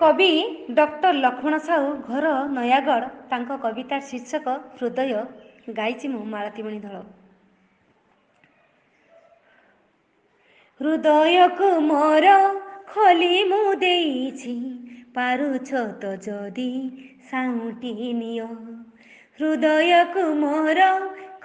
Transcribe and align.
କବି 0.00 0.26
ଡକ୍ଟର 0.76 1.08
ଲକ୍ଷ୍ମଣ 1.24 1.56
ସାହୁ 1.68 1.88
ଘର 2.10 2.28
ନୟାଗଡ଼ 2.58 3.08
ତାଙ୍କ 3.32 3.56
କବିତା 3.64 3.96
ଶୀର୍ଷକ 4.10 4.52
ହୃଦୟ 4.76 5.74
ଗାଇଛି 5.78 6.06
ମୁଁ 6.12 6.22
ମାଳତୀମଣି 6.34 6.78
ଦଳ 6.84 7.00
ହୃଦୟକୁ 10.82 11.68
ମୋର 11.90 12.36
ଖୋଲି 12.94 13.28
ମୁଁ 13.50 13.74
ଦେଇଛି 13.82 14.54
ପାରୁଛ 15.18 15.68
ତ 16.04 16.14
ଯଦି 16.28 16.66
ସାଉଁଟି 17.32 17.92
ନିଅ 18.22 18.48
ହୃଦୟକୁ 19.40 20.24
ମୋର 20.44 20.88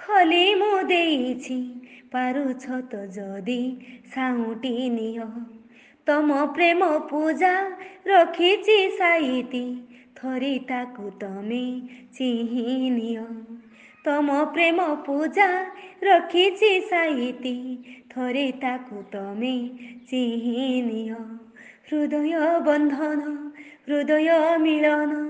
ଖୋଲି 0.06 0.42
ମୁଁ 0.62 0.72
ଦେଇଛି 0.94 1.58
ପାରୁଛ 2.16 2.64
ତ 2.94 3.04
ଯଦି 3.18 3.60
ସାଉଁଟି 4.16 4.74
ନିଅ 4.96 5.30
ତମ 6.08 6.34
ପ୍ରେମ 6.56 6.86
ପୂଜା 7.10 7.52
ରଖିଛି 8.08 8.74
ସାଇତି 8.98 9.62
ଥରେ 10.18 10.50
ତାକୁ 10.68 11.08
ତମେ 11.22 11.62
ଚିହିଁ 12.18 12.74
ନିଅ 12.98 13.24
ତମ 14.04 14.36
ପ୍ରେମ 14.58 14.84
ପୂଜା 15.08 15.48
ରଖିଛି 16.10 16.70
ସାଇତି 16.92 17.54
ଥରେ 18.14 18.44
ତାକୁ 18.64 19.02
ତମେ 19.16 19.52
ଚିହିଁ 20.12 20.68
ନିଅ 20.92 21.20
ହୃଦୟ 21.90 22.46
ବନ୍ଧନ 22.70 23.34
ହୃଦୟ 23.90 24.30
ମିଳନ 24.68 25.20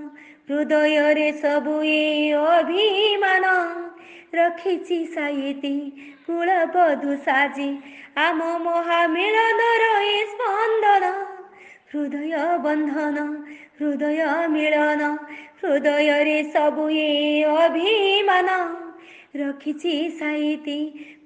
ହୃଦୟରେ 0.53 1.31
ସବୁ 1.47 1.77
ଏ 1.97 2.33
ଅଭିମାନ 2.55 3.59
ରଖିଛି 4.39 4.97
ସାଇତି 5.15 5.69
କୁଳବଧୁ 6.29 7.15
ସାଜି 7.27 7.69
ଆମ 8.27 8.49
ମହାମିଳନର 8.67 9.85
ଏ 10.09 10.17
ସ୍ପନ୍ଦନ 10.33 11.11
ହୃଦୟ 11.93 12.33
ବନ୍ଧନ 12.67 13.25
ହୃଦୟ 13.81 14.35
ମିଳନ 14.57 15.09
ହୃଦୟରେ 15.63 16.37
ସବୁ 16.57 16.87
ଏ 17.05 17.09
ଅଭିମାନ 17.65 18.57
ରଖିଛି 19.43 19.95
ସାଇତି 20.23 20.79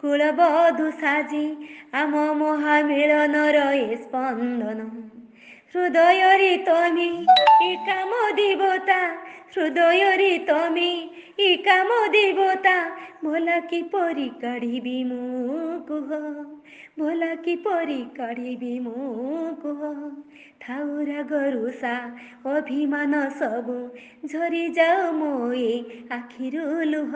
କୁଳବଧୁ 0.05 0.91
ସାଜି 1.05 1.45
ଆମ 2.05 2.25
ମହାମିଳନର 2.45 3.67
ଏ 3.85 3.89
ସ୍ପନ୍ଦନ 4.07 4.93
হৃদয়রি 5.75 6.55
তুমি 6.67 7.11
ই 7.69 7.71
কাম 7.89 8.11
দেবতা 8.39 9.01
হৃদয়রি 9.55 10.33
তুমি 10.49 10.89
ই 11.49 11.49
কাম 11.67 11.89
দেবতা 12.17 12.75
ভোলা 13.27 13.59
কিপরি 13.71 14.29
কাঢ়িবি 14.43 14.99
মো 15.11 15.21
কুহ 15.89 16.09
ভোলা 17.01 17.33
কিপরি 17.45 18.01
কাঢ়িবি 18.19 18.75
মো 18.85 18.97
কুহ 19.63 19.83
ଥାଉ 20.65 20.91
ରାଗରୁଷା 21.11 21.95
ଅଭିମାନ 22.55 23.13
ସବୁ 23.41 23.79
ଝରିଯାଉ 24.35 25.05
ମୋ 25.21 25.33
ଏ 25.71 25.73
ଆଖିରୁ 26.19 26.65
ଲୁହ 26.93 27.13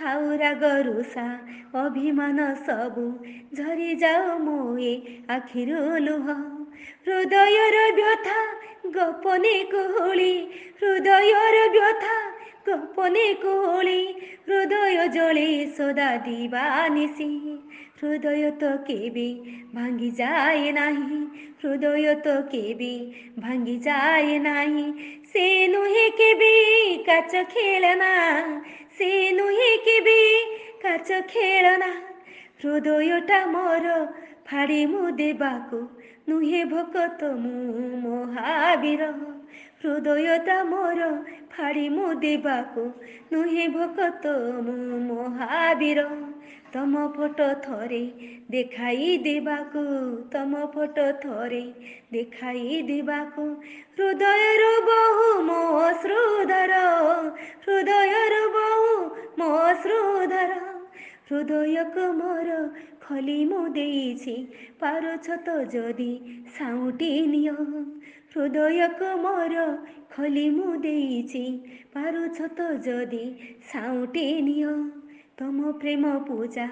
ଥାଉ 0.00 0.24
ରାଗରୁଷା 0.44 1.26
ଅଭିମାନ 1.84 2.38
ସବୁ 2.68 3.06
ଝରିଯାଉ 3.62 4.26
ମୋ 4.48 4.60
ଏ 4.90 4.94
ଆଖିରୁ 5.38 5.78
ଲୁହ 6.08 6.26
হৃদয়র 7.06 7.76
ব্যথা 7.98 8.38
গোপনে 8.96 9.56
কুহুলি 9.72 10.34
হৃদয়র 10.82 11.56
ব্যথা 11.76 12.16
গোপনে 12.68 13.26
কুহুলি 13.42 14.00
হৃদয় 14.50 14.98
জলে 15.16 15.50
সদা 15.76 16.08
দিবানিসি 16.26 17.30
হৃদয় 18.00 18.46
তো 18.62 18.70
কেবে 18.88 19.28
ভাঙ্গি 19.76 20.10
যায় 20.20 20.64
নাহি 20.78 21.18
হৃদয় 21.62 22.08
তো 22.26 22.34
কেবে 22.52 22.94
ভাঙ্গি 23.44 23.76
যায় 23.88 24.30
নাহি 24.46 24.86
সে 25.32 25.46
নুহে 25.72 26.06
কেবে 26.20 26.54
কাচ 27.08 27.32
খেলনা 27.52 28.12
সে 28.96 29.10
নুহে 29.38 29.70
কেবে 29.86 30.20
কাচ 30.84 31.08
খেলনা 31.32 31.90
হৃদয়টা 32.64 33.38
মোর 33.52 33.84
ফাড়ি 34.48 34.80
মু 34.90 35.00
দেবাকু 35.20 35.78
নুহে 36.28 36.60
ಭಕತ 36.74 37.20
ಮು 37.42 37.54
মহাবীর 38.06 39.02
হৃদয়টা 39.82 40.56
মোর 40.72 40.98
ফাড়ি 41.52 41.86
মু 41.94 42.06
দেবাকু 42.24 42.84
নুহে 43.32 43.64
ভকত 43.76 44.24
মু 44.66 44.74
মহাবীর 45.10 46.00
তম 46.72 46.92
ফট 47.14 47.38
থরে 47.64 48.02
দেখাই 48.52 49.08
দেবাকু 49.26 49.84
তম 50.32 50.52
ফট 50.74 50.96
থরে 51.24 51.64
দেখাই 52.14 52.62
দেবাকু 52.90 53.44
হৃদয়ের 53.98 54.62
বহু 54.88 55.28
মো 55.48 55.60
শ্রুধর 56.02 56.72
হৃদয়ের 57.66 58.34
বহু 58.56 58.92
হৃদয়ক 61.28 61.96
মর 62.20 62.46
খলি 63.04 63.38
মু 63.50 63.60
দেইছি 63.76 64.34
পার 64.80 65.04
ছত 65.26 65.48
যদি 65.76 66.10
সাউটি 66.56 67.10
নিও 67.32 67.58
হৃদয়ক 68.32 69.00
মর 69.24 69.52
খলি 70.12 70.46
মু 70.56 70.66
দেইছি 70.86 71.44
পার 71.94 72.14
ছত 72.36 72.58
যদি 72.88 73.24
সাউটি 73.70 74.24
নিও 74.48 74.74
তম 75.38 75.58
প্রেম 75.80 76.04
পূজা 76.28 76.68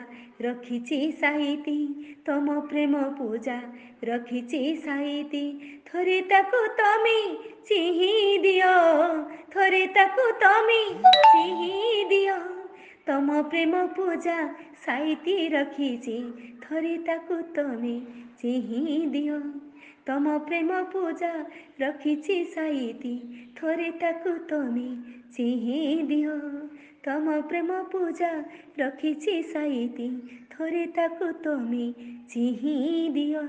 রখিছি 0.47 0.99
সাইতি 1.21 1.78
তম 2.27 2.47
প্রেম 2.71 2.93
পূজা 3.19 3.59
রখিছি 4.09 4.60
সাইতি 4.87 5.44
থরে 5.89 6.19
তাকু 6.31 6.60
তমি 6.81 7.19
চিহি 7.69 8.12
দিও 8.44 8.77
থরে 9.53 9.83
তাকু 9.97 10.25
তমি 10.44 10.81
চিহি 11.33 11.75
দিও 12.12 12.37
ତମ 13.10 13.37
ପ୍ରେମ 13.53 13.78
ପୂଜା 13.94 14.34
ସାଇତି 14.82 15.32
ରଖିଛି 15.54 16.12
ଥରେ 16.65 16.91
ତାକୁ 17.09 17.38
ତମେ 17.56 17.94
ଚିହିଁ 18.43 18.94
ଦିଅ 19.15 19.38
ତମ 20.10 20.34
ପ୍ରେମ 20.50 20.76
ପୂଜା 20.93 21.31
ରଖିଛି 21.84 22.37
ସାଇତି 22.53 23.12
ଥରେ 23.62 23.88
ତାକୁ 24.04 24.37
ତମେ 24.53 24.87
ଚିହିଁ 25.38 25.81
ଦିଅ 26.12 26.37
ତମ 27.09 27.37
ପ୍ରେମ 27.54 27.81
ପୂଜା 27.97 28.31
ରଖିଛି 28.84 29.37
ସାଇତି 29.56 30.09
ଥରେ 30.54 30.87
ତାକୁ 31.00 31.32
ତମେ 31.48 31.84
ଚିହିଁ 32.37 32.88
ଦିଅ 33.21 33.44